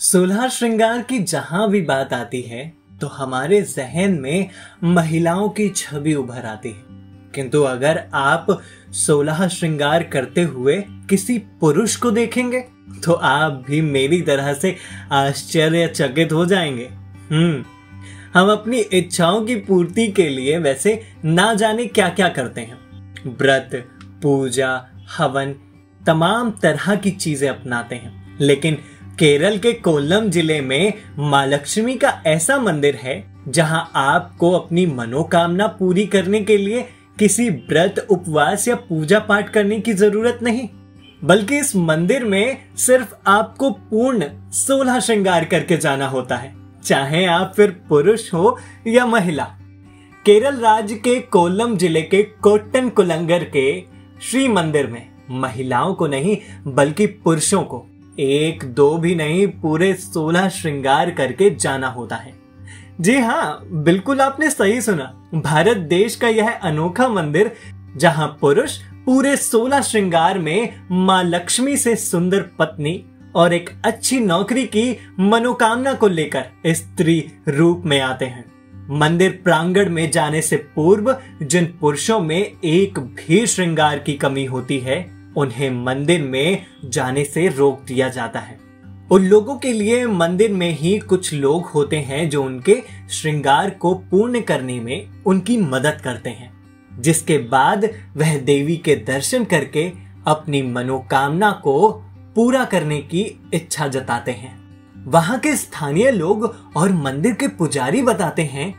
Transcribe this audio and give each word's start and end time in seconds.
सोलह 0.00 0.48
श्रृंगार 0.48 1.02
की 1.02 1.18
जहाँ 1.18 1.70
भी 1.70 1.80
बात 1.80 2.12
आती 2.12 2.40
है 2.42 2.72
तो 3.00 3.06
हमारे 3.06 3.62
जहन 3.62 4.20
में 4.20 4.48
महिलाओं 4.84 5.48
की 5.48 5.68
छवि 5.68 6.14
उभर 6.14 6.46
आती 6.46 6.68
है। 6.68 6.82
किंतु 7.34 7.62
अगर 7.62 8.04
आप 8.14 8.62
सोलह 8.90 9.48
श्रृंगार 9.48 10.02
करते 10.02 10.42
हुए 10.42 10.84
किसी 10.88 11.38
पुरुष 11.38 11.96
को 11.96 12.10
देखेंगे 12.10 12.60
तो 13.04 13.12
आप 13.12 13.64
भी 13.66 13.80
मेरी 13.80 14.22
तरह 14.22 14.54
से 14.54 14.76
आश्चर्यचकित 15.12 16.32
हो 16.32 16.46
जाएँगे। 16.46 16.90
हम्म 17.30 17.64
हम 18.34 18.50
अपनी 18.52 18.78
इच्छाओं 18.78 19.44
की 19.44 19.56
पूर्ति 19.56 20.08
के 20.08 20.28
लिए 20.28 20.58
वैसे 20.58 21.02
ना 21.24 21.54
जाने 21.54 21.86
क्या 21.86 22.08
क्या 22.08 22.28
करते 22.28 22.60
हैं। 22.60 22.78
व्रत, 23.26 23.70
पूजा, 24.22 24.86
हवन, 25.18 25.54
तमाम 26.06 26.50
तरह 26.50 26.96
की 26.96 27.10
चीज़ें 27.10 27.48
अपनाते 27.48 27.94
हैं। 27.94 28.36
लेकिन 28.40 28.78
केरल 29.20 29.58
के 29.58 29.72
कोल्लम 29.74 30.28
ज़िले 30.30 30.60
में 30.60 30.92
माँ 31.20 31.44
लक्ष्मी 31.46 31.94
का 31.94 32.10
ऐसा 32.26 32.56
मंदिर 32.58 32.94
है, 32.96 33.24
जहाँ 33.48 33.90
आपको 33.96 34.50
अपनी 34.50 34.84
मनोकामना 34.86 35.66
पूरी 35.78 36.04
करने 36.06 36.40
के 36.40 36.56
लिए 36.56 36.82
किसी 37.18 37.48
व्रत, 37.50 38.06
उपवास 38.10 38.66
या 38.68 38.74
पूजा 38.78 39.18
पाठ 39.18 39.50
करने 39.50 39.80
की 39.80 39.92
ज़रूरत 39.94 40.38
नहीं। 40.42 40.68
बल्कि 41.22 41.58
इस 41.58 41.74
मंदिर 41.76 42.24
में 42.24 42.56
सिर्फ़ 42.76 43.14
आपको 43.26 43.70
पूर्ण 43.70 44.28
सोलह 44.54 45.00
श्रृंगार 45.00 45.44
करके 45.44 45.76
जाना 45.76 46.08
होता 46.08 46.36
है, 46.36 46.54
चाहे 46.84 47.24
आप 47.26 47.52
फिर 47.56 47.76
पुरुष 47.88 48.32
हो 48.34 48.56
या 48.86 49.06
महिला। 49.06 49.44
केरल 50.26 50.60
राज्य 50.60 50.94
के 50.96 51.18
कोल्लम 51.28 51.76
ज़िले 51.76 52.02
के 52.02 52.22
कोट्टन 52.42 52.88
कुलंगर 52.88 53.44
के 53.46 53.70
श्री 54.22 54.48
मंदिर 54.48 54.86
में 54.86 55.06
महिलाओं 55.32 55.94
को 55.94 56.06
नहीं, 56.06 56.36
बल्कि 56.66 57.06
पुरुषों 57.06 57.62
को। 57.64 57.86
एक 58.20 58.64
दो 58.64 58.96
भी 58.98 59.14
नहीं, 59.14 59.46
पूरे 59.46 59.94
सोलह 59.94 60.48
श्रृंगार 60.48 61.10
करके 61.10 61.50
जाना 61.50 61.88
होता 61.88 62.16
है। 62.16 62.32
जी 63.00 63.18
हाँ 63.18 63.60
बिल्कुल 63.64 64.20
आपने 64.20 64.50
सही 64.50 64.80
सुना। 64.80 65.04
भारत 65.34 65.76
देश 65.76 66.16
का 66.16 66.28
यह 66.28 66.50
अनोखा 66.50 67.08
मंदिर, 67.08 67.50
जहाँ 67.96 68.28
पुरुष 68.40 68.76
पूरे 69.06 69.36
सोलह 69.36 69.80
श्रृंगार 69.80 70.38
में 70.38 70.80
माँ 70.90 71.22
लक्ष्मी 71.24 71.76
से 71.76 71.94
सुंदर 71.96 72.42
पत्नी 72.58 73.02
और 73.34 73.52
एक 73.52 73.70
अच्छी 73.84 74.20
नौकरी 74.20 74.64
की 74.66 74.96
मनोकामना 75.20 75.92
को 75.92 76.08
लेकर 76.08 76.44
स्त्री 76.66 77.32
रूप 77.48 77.82
में 77.86 78.00
आते 78.00 78.24
हैं। 78.24 78.44
मंदिर 78.90 79.40
प्रांगण 79.44 79.90
में 79.90 80.10
जाने 80.10 80.42
से 80.42 80.56
पूर्व 80.56 81.16
जिन 81.42 81.66
पुरुषों 81.80 82.20
में 82.20 82.52
एक 82.64 82.98
भी 82.98 83.46
श्रृंगार 83.46 83.98
की 83.98 84.14
कमी 84.14 84.44
होती 84.44 84.78
है 84.78 84.98
उन्हें 85.36 85.70
मंदिर 85.84 86.22
में 86.22 86.66
जाने 86.84 87.24
से 87.24 87.48
रोक 87.48 87.82
दिया 87.82 88.08
जाता 88.08 88.40
है। 88.40 88.58
उन 89.12 89.24
लोगों 89.24 89.56
के 89.56 89.72
लिए 89.72 90.06
मंदिर 90.06 90.52
में 90.52 90.70
ही 90.70 90.98
कुछ 90.98 91.32
लोग 91.34 91.66
होते 91.66 91.96
हैं 91.96 92.28
जो 92.30 92.42
उनके 92.44 92.76
श्रृंगार 93.10 93.70
को 93.70 93.94
पूर्ण 94.10 94.40
करने 94.40 94.78
में 94.80 95.24
उनकी 95.26 95.56
मदद 95.56 96.00
करते 96.04 96.30
हैं, 96.30 96.52
जिसके 97.00 97.38
बाद 97.38 97.88
वह 98.16 98.38
देवी 98.38 98.76
के 98.76 98.96
दर्शन 98.96 99.44
करके 99.44 99.90
अपनी 100.26 100.62
मनोकामना 100.62 101.50
को 101.64 101.90
पूरा 102.36 102.64
करने 102.64 102.98
की 102.98 103.22
इच्छा 103.54 103.88
जताते 103.88 104.32
हैं। 104.32 104.58
वहाँ 105.06 105.38
के 105.38 105.56
स्थानीय 105.56 106.10
लोग 106.10 106.54
और 106.76 106.92
मंदिर 106.92 107.34
के 107.34 107.48
पुजारी 107.48 108.02
बताते 108.02 108.42
हैं 108.42 108.74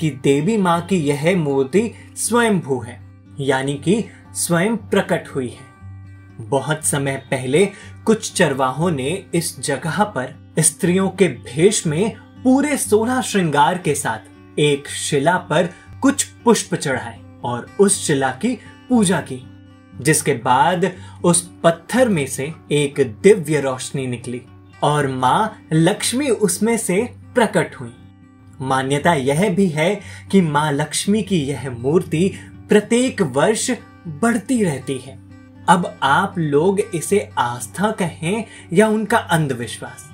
कि 0.00 0.10
देवी 0.10 0.56
माँ 0.56 0.80
की 0.80 0.96
यह 0.96 1.36
मूर्ति 1.36 1.90
स्वयं 2.16 2.60
भू 2.60 2.80
है, 2.80 3.00
यानी 3.40 3.74
कि 3.74 4.04
स्वयं 4.34 4.76
प्रकट 4.76 5.28
हुई 5.28 5.48
है। 5.48 5.75
बहुत 6.40 6.84
समय 6.84 7.16
पहले 7.16 7.66
कुछ 8.04 8.32
चरवाहों 8.32 8.90
ने 8.90 9.24
इस 9.34 9.60
जगह 9.60 10.04
पर 10.04 10.52
स्त्रियों 10.58 11.08
के 11.10 11.28
भेष 11.28 11.86
में 11.86 12.16
पूरे 12.44 12.76
सोलह 12.76 13.20
श्रृंगार 13.20 13.78
के 13.78 13.94
साथ 13.94 14.58
एक 14.58 14.88
शिला 14.88 15.36
पर 15.36 15.68
कुछ 16.02 16.24
पुष्प 16.24 16.74
चढ़ाए 16.74 17.20
और 17.44 17.70
उस 17.80 18.06
शिला 18.06 18.30
की 18.30 18.58
पूजा 18.88 19.20
की, 19.20 19.42
जिसके 20.00 20.34
बाद 20.34 20.92
उस 21.24 21.50
पत्थर 21.64 22.08
में 22.08 22.26
से 22.26 22.52
एक 22.72 23.18
दिव्य 23.22 23.60
रोशनी 23.60 24.06
निकली 24.06 24.42
और 24.82 25.08
माँ 25.08 25.66
लक्ष्मी 25.72 26.28
उसमें 26.28 26.76
से 26.78 27.02
प्रकट 27.34 27.74
हुई। 27.74 27.92
मान्यता 28.60 29.14
यह 29.14 29.54
भी 29.54 29.66
है 29.66 30.00
कि 30.30 30.40
माँ 30.40 30.72
लक्ष्मी 30.72 31.22
की 31.22 31.44
यह 31.44 31.70
मूर्ति 31.70 32.32
प्रत्येक 32.68 33.22
वर्ष 33.22 33.70
बढ़ती 34.08 34.64
रहती 34.64 34.98
है। 34.98 35.25
अब 35.68 35.98
आप 36.02 36.34
लोग 36.38 36.80
इसे 36.80 37.30
आस्था 37.38 37.90
कहें 37.90 38.44
या 38.72 38.88
उनका 38.88 39.16
अंधविश्वास। 39.16 40.10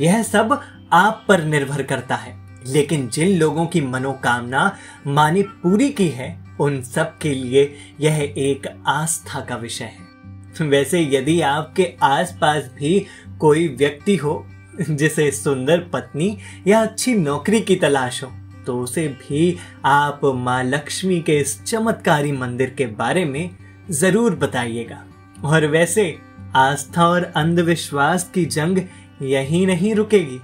यह 0.00 0.22
सब 0.22 0.60
आप 0.92 1.24
पर 1.28 1.44
निर्भर 1.44 1.82
करता 1.82 2.14
है। 2.14 2.38
लेकिन 2.66 3.08
जिन 3.08 3.38
लोगों 3.38 3.66
की 3.66 3.80
मनोकामना 3.80 4.76
माने 5.06 5.42
पूरी 5.42 5.90
की 5.90 6.08
है, 6.08 6.44
उन 6.60 6.82
सब 6.82 7.18
के 7.18 7.34
लिए 7.34 7.74
यह 8.00 8.34
एक 8.38 8.82
आस्था 8.86 9.40
का 9.40 9.56
विषय 9.56 9.84
है। 9.84 10.68
वैसे 10.68 11.00
यदि 11.00 11.40
आपके 11.40 11.94
आसपास 12.02 12.70
भी 12.78 13.06
कोई 13.40 13.68
व्यक्ति 13.68 14.16
हो, 14.16 14.46
जिसे 14.90 15.30
सुंदर 15.30 15.78
पत्नी 15.78 16.38
या 16.66 16.82
अच्छी 16.82 17.14
नौकरी 17.14 17.60
की 17.60 17.76
तलाश 17.76 18.22
हो 18.22 18.32
तो 18.66 18.80
उसे 18.80 19.08
भी 19.08 19.56
आप 19.84 20.20
माँ 20.24 20.64
लक्ष्मी 20.64 21.20
के 21.20 21.38
इस 21.38 21.64
चमत्कारी 21.64 22.32
मंदिर 22.32 22.70
के 22.70 22.86
बारे 22.86 23.24
में 23.24 23.50
ज़रूर 23.90 24.34
बताइएगा। 24.34 25.04
और 25.44 25.66
वैसे 25.66 26.18
आस्था 26.56 27.06
और 27.08 27.24
अंधविश्वास 27.36 28.30
की 28.34 28.44
जंग 28.44 28.78
यही 29.22 29.64
नहीं 29.66 29.94
रुकेगी। 29.94 30.40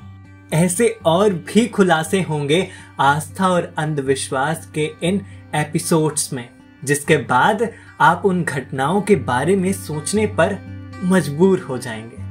ऐसे 0.52 0.88
और 1.06 1.32
भी 1.32 1.66
खुलासे 1.66 2.22
होंगे 2.22 2.66
आस्था 3.00 3.48
और 3.48 3.72
अंधविश्वास 3.78 4.70
के 4.74 4.90
इन 5.02 5.20
एपिसोड्स 5.54 6.32
में, 6.32 6.48
जिसके 6.84 7.16
बाद 7.16 7.68
आप 8.00 8.22
उन 8.24 8.42
घटनाओं 8.44 9.00
के 9.00 9.16
बारे 9.16 9.56
में 9.56 9.72
सोचने 9.72 10.26
पर 10.26 10.56
मजबूर 11.04 11.60
हो 11.60 11.78
जाएँगे। 11.78 12.24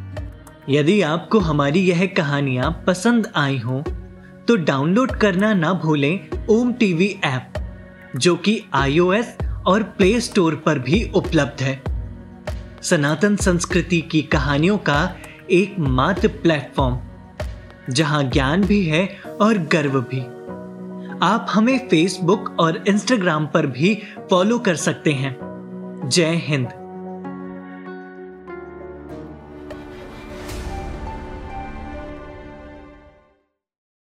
यदि 0.70 1.02
आपको 1.02 1.40
हमारी 1.40 1.80
यह 1.80 2.06
कहानियाँ 2.08 2.72
पसंद 2.88 3.32
आई 3.36 3.58
हो 3.58 3.84
तो 4.48 4.56
डाउनलोड 4.56 5.12
करना 5.12 5.54
ना 5.54 5.74
भूलें 5.74 6.48
ओम 6.50 6.74
टीवी 6.74 7.16
ऐप, 7.24 7.54
जो 8.16 8.36
कि 8.36 8.62
आईओएस 8.74 9.38
और 9.68 9.84
प्ले 9.84 10.22
स्टोर 10.22 10.56
पर 10.56 10.80
भी 10.80 11.12
उपलब्ध 11.16 11.64
है। 11.64 11.84
सनातन 12.82 13.36
संस्कृति 13.36 14.02
की 14.02 14.22
कहानियों 14.22 14.78
का 14.78 15.16
एक 15.52 15.76
मात्र 15.80 16.28
प्लेटफॉर्म, 16.28 17.00
जहाँ 17.94 18.24
ज्ञान 18.24 18.64
भी 18.64 18.86
है 18.86 19.20
और 19.42 19.58
गर्व 19.58 20.02
भी। 20.02 20.22
आप 21.22 21.48
हमें 21.50 21.88
फेसबुक 21.88 22.58
और 22.60 22.84
इंस्टाग्राम 22.88 23.48
पर 23.48 23.68
भी 23.68 24.02
फॉलो 24.30 24.60
कर 24.60 24.76
सकते 24.76 25.12
हैं। 25.14 25.38
जय 26.06 26.36
हिंद। 26.36 26.85